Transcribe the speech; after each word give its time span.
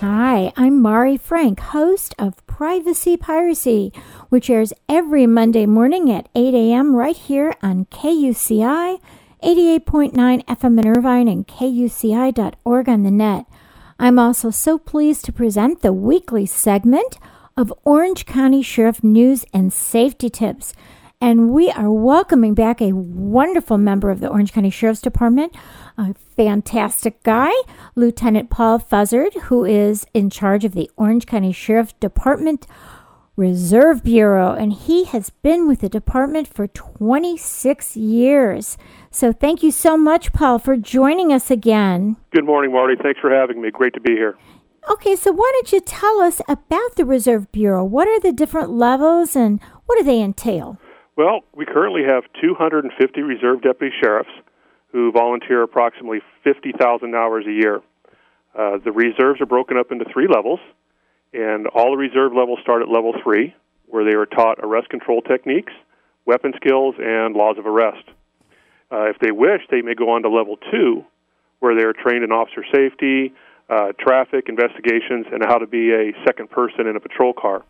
Hi, 0.00 0.50
I'm 0.56 0.80
Mari 0.80 1.18
Frank, 1.18 1.60
host 1.60 2.14
of 2.18 2.46
Privacy 2.46 3.18
Piracy, 3.18 3.92
which 4.30 4.48
airs 4.48 4.72
every 4.88 5.26
Monday 5.26 5.66
morning 5.66 6.10
at 6.10 6.26
8 6.34 6.54
a.m. 6.54 6.96
right 6.96 7.14
here 7.14 7.54
on 7.62 7.84
KUCI 7.84 8.98
88.9 9.42 10.44
FM 10.46 10.78
in 10.78 10.88
Irvine 10.88 11.28
and 11.28 11.46
KUCI.org 11.46 12.88
on 12.88 13.02
the 13.02 13.10
net. 13.10 13.44
I'm 13.98 14.18
also 14.18 14.48
so 14.48 14.78
pleased 14.78 15.26
to 15.26 15.34
present 15.34 15.82
the 15.82 15.92
weekly 15.92 16.46
segment 16.46 17.18
of 17.54 17.70
Orange 17.84 18.24
County 18.24 18.62
Sheriff 18.62 19.04
News 19.04 19.44
and 19.52 19.70
Safety 19.70 20.30
Tips. 20.30 20.72
And 21.22 21.50
we 21.50 21.70
are 21.72 21.92
welcoming 21.92 22.54
back 22.54 22.80
a 22.80 22.92
wonderful 22.92 23.76
member 23.76 24.10
of 24.10 24.20
the 24.20 24.28
Orange 24.28 24.54
County 24.54 24.70
Sheriff's 24.70 25.02
Department, 25.02 25.54
a 25.98 26.14
fantastic 26.14 27.22
guy, 27.22 27.52
Lieutenant 27.94 28.48
Paul 28.48 28.78
Fuzzard, 28.78 29.34
who 29.42 29.66
is 29.66 30.06
in 30.14 30.30
charge 30.30 30.64
of 30.64 30.72
the 30.72 30.90
Orange 30.96 31.26
County 31.26 31.52
Sheriff's 31.52 31.92
Department 32.00 32.66
Reserve 33.36 34.02
Bureau. 34.02 34.54
And 34.54 34.72
he 34.72 35.04
has 35.04 35.28
been 35.28 35.68
with 35.68 35.80
the 35.80 35.90
department 35.90 36.48
for 36.48 36.66
26 36.66 37.98
years. 37.98 38.78
So 39.10 39.30
thank 39.30 39.62
you 39.62 39.70
so 39.70 39.98
much, 39.98 40.32
Paul, 40.32 40.58
for 40.58 40.74
joining 40.74 41.34
us 41.34 41.50
again. 41.50 42.16
Good 42.32 42.46
morning, 42.46 42.72
Marty. 42.72 42.94
Thanks 42.96 43.20
for 43.20 43.30
having 43.30 43.60
me. 43.60 43.70
Great 43.70 43.92
to 43.92 44.00
be 44.00 44.12
here. 44.12 44.38
Okay, 44.90 45.16
so 45.16 45.32
why 45.32 45.50
don't 45.52 45.70
you 45.70 45.80
tell 45.80 46.22
us 46.22 46.40
about 46.48 46.96
the 46.96 47.04
Reserve 47.04 47.52
Bureau? 47.52 47.84
What 47.84 48.08
are 48.08 48.20
the 48.20 48.32
different 48.32 48.70
levels 48.70 49.36
and 49.36 49.60
what 49.84 49.98
do 49.98 50.04
they 50.04 50.22
entail? 50.22 50.78
Well, 51.16 51.40
we 51.54 51.66
currently 51.66 52.02
have 52.04 52.24
250 52.40 53.22
reserve 53.22 53.62
deputy 53.62 53.94
sheriffs 54.00 54.30
who 54.92 55.12
volunteer 55.12 55.62
approximately 55.62 56.20
50,000 56.44 57.14
hours 57.14 57.46
a 57.46 57.52
year. 57.52 57.80
Uh, 58.54 58.78
the 58.84 58.92
reserves 58.92 59.40
are 59.40 59.46
broken 59.46 59.76
up 59.76 59.92
into 59.92 60.04
three 60.12 60.26
levels, 60.26 60.60
and 61.32 61.66
all 61.68 61.92
the 61.92 61.96
reserve 61.96 62.32
levels 62.32 62.58
start 62.62 62.82
at 62.82 62.88
level 62.88 63.14
three, 63.22 63.54
where 63.86 64.04
they 64.04 64.14
are 64.14 64.26
taught 64.26 64.58
arrest 64.60 64.88
control 64.88 65.22
techniques, 65.22 65.72
weapon 66.26 66.52
skills, 66.56 66.94
and 66.98 67.34
laws 67.34 67.56
of 67.58 67.66
arrest. 67.66 68.04
Uh, 68.90 69.04
if 69.04 69.18
they 69.20 69.30
wish, 69.30 69.62
they 69.70 69.82
may 69.82 69.94
go 69.94 70.10
on 70.10 70.22
to 70.22 70.28
level 70.28 70.56
two, 70.70 71.04
where 71.60 71.76
they 71.76 71.82
are 71.82 71.92
trained 71.92 72.24
in 72.24 72.32
officer 72.32 72.64
safety, 72.74 73.32
uh, 73.68 73.92
traffic 73.98 74.48
investigations, 74.48 75.26
and 75.32 75.44
how 75.44 75.58
to 75.58 75.66
be 75.66 75.92
a 75.92 76.12
second 76.26 76.50
person 76.50 76.88
in 76.88 76.96
a 76.96 77.00
patrol 77.00 77.32
car. 77.32 77.62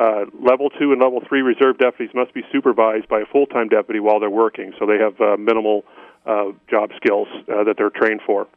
Uh, 0.00 0.24
level 0.40 0.70
two 0.70 0.92
and 0.92 1.02
level 1.02 1.20
three 1.28 1.42
reserve 1.42 1.76
deputies 1.76 2.08
must 2.14 2.32
be 2.32 2.40
supervised 2.50 3.06
by 3.08 3.20
a 3.20 3.26
full 3.26 3.44
time 3.44 3.68
deputy 3.68 4.00
while 4.00 4.18
they're 4.18 4.30
working, 4.30 4.72
so 4.78 4.86
they 4.86 4.96
have 4.96 5.20
uh, 5.20 5.36
minimal 5.36 5.84
uh, 6.24 6.46
job 6.70 6.88
skills 6.96 7.28
uh, 7.52 7.64
that 7.64 7.74
they're 7.76 7.90
trained 7.90 8.22
for. 8.24 8.48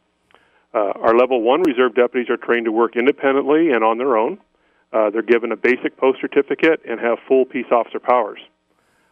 Uh, 0.72 0.92
our 1.02 1.14
level 1.14 1.42
one 1.42 1.60
reserve 1.60 1.94
deputies 1.94 2.30
are 2.30 2.38
trained 2.38 2.64
to 2.64 2.72
work 2.72 2.96
independently 2.96 3.70
and 3.72 3.84
on 3.84 3.98
their 3.98 4.16
own. 4.16 4.38
They're 4.90 5.22
given 5.22 5.52
a 5.52 5.56
basic 5.56 5.98
POST 5.98 6.20
certificate 6.20 6.80
and 6.88 6.98
have 7.00 7.18
full 7.28 7.44
peace 7.44 7.66
officer 7.70 7.98
powers. 7.98 8.38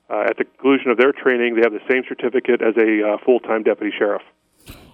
At 0.09 0.39
the 0.39 0.45
conclusion 0.45 0.91
of 0.91 0.97
their 0.97 1.13
training, 1.13 1.57
they 1.57 1.63
have 1.63 1.73
the 1.73 1.85
same 1.91 2.05
certificate 2.09 2.63
as 2.63 2.75
a 2.79 3.19
full 3.27 3.41
time 3.41 3.63
deputy 3.63 3.93
sheriff. 3.99 4.23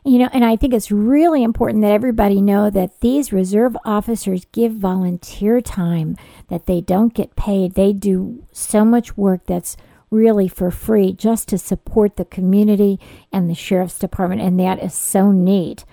You 0.09 0.21
know, 0.21 0.31
and 0.33 0.43
I 0.43 0.57
think 0.57 0.73
it's 0.73 0.91
really 0.91 1.43
important 1.43 1.83
that 1.83 1.93
everybody 1.93 2.41
know 2.41 2.71
that 2.71 3.01
these 3.01 3.31
reserve 3.31 3.77
officers 3.85 4.47
give 4.53 4.73
volunteer 4.73 5.61
time, 5.61 6.17
that 6.49 6.65
they 6.65 6.81
don't 6.81 7.13
get 7.13 7.37
paid. 7.37 7.75
They 7.75 7.93
do 7.93 8.43
so 8.51 8.87
much 8.87 9.19
work 9.19 9.45
that's 9.45 9.77
really 10.11 10.49
for 10.49 10.71
free 10.71 11.13
just 11.13 11.47
to 11.49 11.59
support 11.59 12.17
the 12.17 12.25
community 12.25 12.99
and 13.31 13.51
the 13.51 13.55
sheriff's 13.55 13.99
department, 13.99 14.41
and 14.41 14.59
that 14.59 14.83
is 14.83 14.95
so 14.95 15.31
neat. 15.31 15.85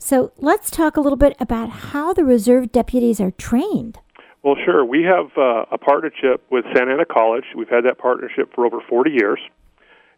So 0.00 0.32
let's 0.38 0.68
talk 0.68 0.96
a 0.96 1.00
little 1.00 1.16
bit 1.16 1.36
about 1.38 1.70
how 1.70 2.12
the 2.12 2.24
reserve 2.24 2.72
deputies 2.72 3.20
are 3.20 3.30
trained. 3.30 4.00
Well, 4.42 4.56
sure. 4.64 4.84
We 4.84 5.04
have 5.04 5.30
uh, 5.38 5.66
a 5.70 5.78
partnership 5.78 6.44
with 6.50 6.64
Santa 6.74 6.94
Ana 6.94 7.04
College. 7.04 7.44
We've 7.54 7.68
had 7.68 7.84
that 7.84 7.98
partnership 7.98 8.52
for 8.52 8.66
over 8.66 8.80
40 8.88 9.12
years. 9.12 9.38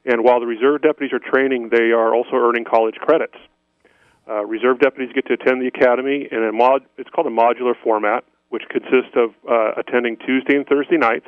And 0.05 0.25
while 0.25 0.41
the 0.41 0.47
reserve 0.47 0.83
deputies 0.83 1.13
are 1.13 1.21
training, 1.21 1.71
they 1.71 1.93
are 1.93 2.15
also 2.15 2.35
earning 2.35 2.65
college 2.65 2.97
credits. 2.97 3.37
Uh, 4.29 4.45
reserve 4.45 4.79
deputies 4.81 5.13
get 5.15 5.27
to 5.27 5.35
attend 5.35 5.63
the 5.63 5.69
academy 5.69 6.29
in 6.31 6.43
a 6.43 6.53
mod. 6.53 6.83
It's 6.99 7.11
called 7.11 7.27
a 7.27 7.31
modular 7.31 7.75
format, 7.83 8.25
which 8.51 8.63
consists 8.71 9.15
of 9.17 9.31
uh, 9.49 9.73
attending 9.79 10.17
Tuesday 10.17 10.57
and 10.57 10.67
Thursday 10.67 10.97
nights 10.97 11.27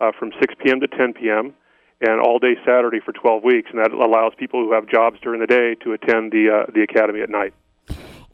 uh, 0.00 0.12
from 0.18 0.32
6 0.40 0.54
p.m. 0.62 0.80
to 0.80 0.88
10 0.88 1.14
p.m. 1.14 1.54
and 2.00 2.20
all 2.20 2.38
day 2.38 2.56
Saturday 2.64 3.00
for 3.04 3.12
12 3.12 3.42
weeks, 3.42 3.70
and 3.72 3.80
that 3.82 3.92
allows 3.92 4.32
people 4.38 4.62
who 4.62 4.72
have 4.72 4.86
jobs 4.88 5.18
during 5.22 5.40
the 5.40 5.46
day 5.46 5.74
to 5.84 5.92
attend 5.92 6.32
the 6.32 6.48
uh, 6.52 6.70
the 6.72 6.82
academy 6.82 7.20
at 7.22 7.30
night 7.30 7.54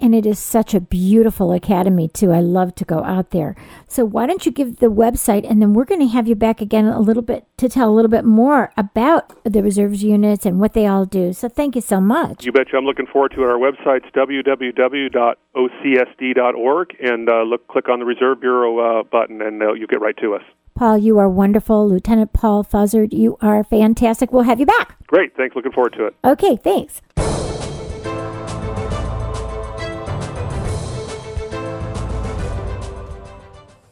and 0.02 0.14
it 0.14 0.26
is 0.26 0.38
such 0.38 0.74
a 0.74 0.80
beautiful 0.80 1.52
academy 1.52 2.08
too. 2.08 2.32
I 2.32 2.40
love 2.40 2.74
to 2.74 2.84
go 2.84 3.04
out 3.04 3.30
there. 3.30 3.54
So 3.86 4.04
why 4.04 4.26
don't 4.26 4.44
you 4.44 4.50
give 4.52 4.78
the 4.78 4.90
website 4.90 5.48
and 5.48 5.62
then 5.62 5.72
we're 5.72 5.84
going 5.84 6.00
to 6.00 6.08
have 6.08 6.26
you 6.26 6.34
back 6.34 6.60
again 6.60 6.86
a 6.86 7.00
little 7.00 7.22
bit 7.22 7.46
to 7.58 7.68
tell 7.68 7.88
a 7.88 7.94
little 7.94 8.10
bit 8.10 8.24
more 8.24 8.72
about 8.76 9.32
the 9.44 9.62
reserves 9.62 10.02
units 10.02 10.44
and 10.44 10.58
what 10.58 10.72
they 10.72 10.86
all 10.86 11.04
do. 11.04 11.32
So 11.32 11.48
thank 11.48 11.76
you 11.76 11.80
so 11.80 12.00
much. 12.00 12.44
You 12.44 12.50
betcha. 12.50 12.76
I'm 12.76 12.84
looking 12.84 13.06
forward 13.06 13.30
to 13.36 13.44
it. 13.44 13.46
Our 13.46 13.58
website's 13.58 14.10
www.ocsd.org 14.14 15.26
and 17.00 17.28
uh, 17.30 17.42
look 17.42 17.68
click 17.68 17.88
on 17.88 18.00
the 18.00 18.04
Reserve 18.04 18.40
Bureau 18.40 18.78
uh, 18.78 19.04
button 19.04 19.40
and 19.40 19.62
uh, 19.62 19.72
you 19.74 19.86
get 19.86 20.00
right 20.00 20.16
to 20.18 20.34
us. 20.34 20.42
Paul, 20.74 20.98
you 20.98 21.18
are 21.18 21.28
wonderful. 21.28 21.88
Lieutenant 21.88 22.32
Paul 22.32 22.64
Fuzzard, 22.64 23.12
you 23.12 23.36
are 23.40 23.62
fantastic. 23.62 24.32
We'll 24.32 24.42
have 24.44 24.58
you 24.58 24.66
back. 24.66 24.96
Great. 25.06 25.36
Thanks. 25.36 25.54
Looking 25.54 25.72
forward 25.72 25.92
to 25.98 26.06
it. 26.06 26.16
Okay, 26.24 26.56
thanks. 26.56 27.02